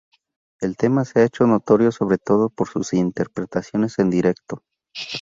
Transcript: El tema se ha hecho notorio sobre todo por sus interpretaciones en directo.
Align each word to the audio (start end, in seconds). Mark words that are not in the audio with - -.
El 0.61 0.77
tema 0.77 1.05
se 1.05 1.19
ha 1.21 1.25
hecho 1.25 1.45
notorio 1.45 1.91
sobre 1.91 2.17
todo 2.17 2.49
por 2.49 2.67
sus 2.67 2.91
interpretaciones 2.93 3.99
en 3.99 4.09
directo. 4.09 4.63